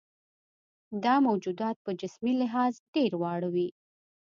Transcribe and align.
دا 1.03 1.15
موجودات 1.27 1.77
په 1.85 1.91
جسمي 2.01 2.33
لحاظ 2.41 2.73
ډېر 2.93 3.11
واړه 3.21 3.49
وي. 3.55 3.69